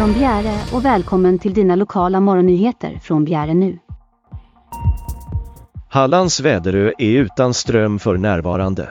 [0.00, 3.78] morgon Bjäre och välkommen till dina lokala morgonnyheter från Bjäre nu.
[5.88, 8.90] Hallands Väderö är utan ström för närvarande.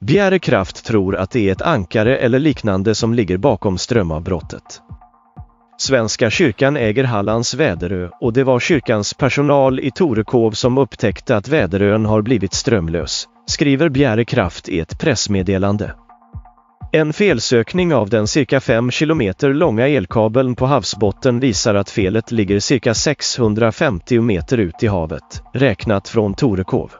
[0.00, 4.82] Bjäre Kraft tror att det är ett ankare eller liknande som ligger bakom strömavbrottet.
[5.78, 11.48] Svenska kyrkan äger Hallands Väderö och det var kyrkans personal i Torekov som upptäckte att
[11.48, 15.94] Väderön har blivit strömlös, skriver Bjäre Kraft i ett pressmeddelande.
[16.92, 22.60] En felsökning av den cirka 5 km långa elkabeln på havsbotten visar att felet ligger
[22.60, 26.92] cirka 650 meter ut i havet, räknat från Torekov.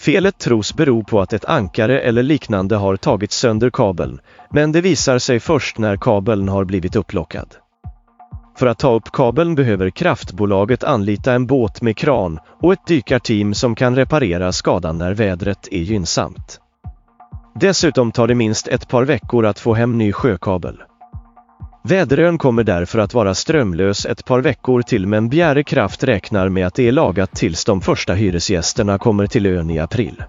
[0.00, 4.20] Felet tros bero på att ett ankare eller liknande har tagit sönder kabeln,
[4.50, 7.54] men det visar sig först när kabeln har blivit upplockad.
[8.58, 13.54] För att ta upp kabeln behöver kraftbolaget anlita en båt med kran och ett dykarteam
[13.54, 16.58] som kan reparera skadan när vädret är gynnsamt.
[17.54, 20.82] Dessutom tar det minst ett par veckor att få hem ny sjökabel.
[21.84, 26.66] Väderön kommer därför att vara strömlös ett par veckor till men Bjäre Kraft räknar med
[26.66, 30.24] att det är lagat tills de första hyresgästerna kommer till ön i april.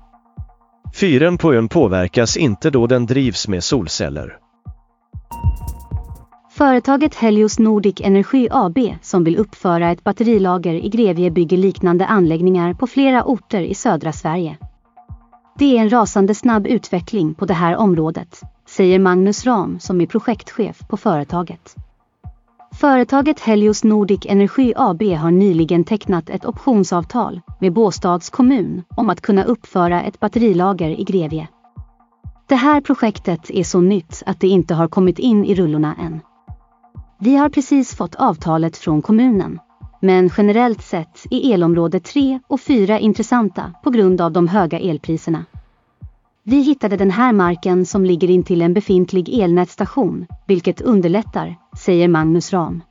[1.00, 4.38] Fyren på ön påverkas inte då den drivs med solceller.
[6.52, 12.74] Företaget Helios Nordic Energy AB som vill uppföra ett batterilager i Grevie bygger liknande anläggningar
[12.74, 14.58] på flera orter i södra Sverige.
[15.58, 20.06] Det är en rasande snabb utveckling på det här området, säger Magnus Ram som är
[20.06, 21.76] projektchef på företaget.
[22.80, 29.22] Företaget Helios Nordic Energy AB har nyligen tecknat ett optionsavtal med Båstads kommun om att
[29.22, 31.48] kunna uppföra ett batterilager i Grevie.
[32.48, 36.20] Det här projektet är så nytt att det inte har kommit in i rullorna än.
[37.20, 39.60] Vi har precis fått avtalet från kommunen.
[40.06, 45.46] Men generellt sett är elområde 3 och 4 intressanta på grund av de höga elpriserna.
[46.44, 52.54] Vi hittade den här marken som ligger intill en befintlig elnätstation, vilket underlättar, säger Magnus
[52.54, 52.84] Ram.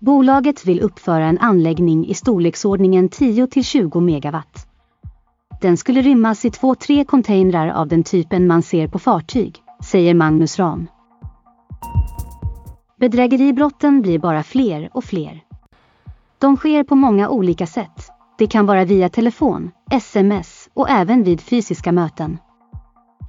[0.00, 4.66] Bolaget vill uppföra en anläggning i storleksordningen 10-20 megawatt.
[5.60, 10.14] Den skulle rymmas i två tre containrar av den typen man ser på fartyg, säger
[10.14, 10.86] Magnus Ram.
[13.00, 15.44] Bedrägeribrotten blir bara fler och fler.
[16.44, 18.10] De sker på många olika sätt.
[18.38, 22.38] Det kan vara via telefon, sms och även vid fysiska möten.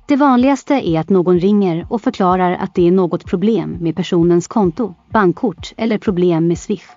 [0.08, 4.48] Det vanligaste är att någon ringer och förklarar att det är något problem med personens
[4.48, 6.88] konto, bankkort eller problem med Swish.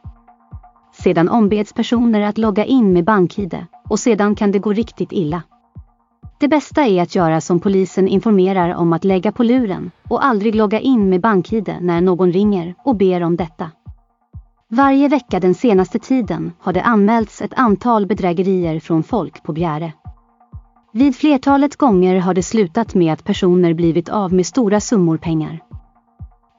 [0.93, 5.43] Sedan ombeds personer att logga in med BankID och sedan kan det gå riktigt illa.
[6.41, 10.55] Det bästa är att göra som polisen informerar om att lägga på luren och aldrig
[10.55, 13.71] logga in med BankID när någon ringer och ber om detta.
[14.71, 19.93] Varje vecka den senaste tiden har det anmälts ett antal bedrägerier från folk på Bjäre.
[20.93, 25.61] Vid flertalet gånger har det slutat med att personer blivit av med stora summor pengar.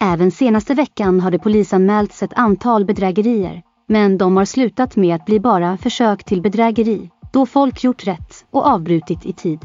[0.02, 5.26] Även senaste veckan har det polisanmälts ett antal bedrägerier, men de har slutat med att
[5.26, 9.60] bli bara försök till bedrägeri, då folk gjort rätt och avbrutit i tid.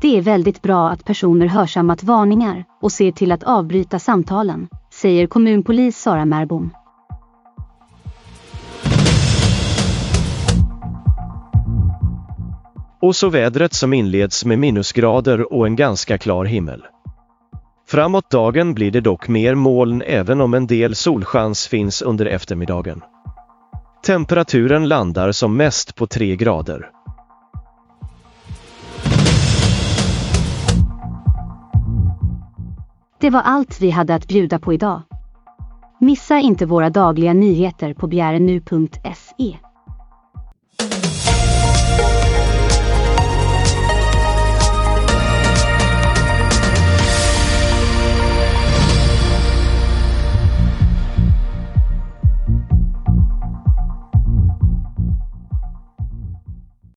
[0.00, 5.26] Det är väldigt bra att personer hörsammat varningar och ser till att avbryta samtalen, säger
[5.26, 6.70] kommunpolis Sara Märbom.
[13.00, 16.82] Och så vädret som inleds med minusgrader och en ganska klar himmel.
[17.88, 23.02] Framåt dagen blir det dock mer moln även om en del solchans finns under eftermiddagen.
[24.06, 26.90] Temperaturen landar som mest på 3 grader.
[33.20, 35.02] Det var allt vi hade att bjuda på idag.
[36.00, 39.58] Missa inte våra dagliga nyheter på bjärenu.se.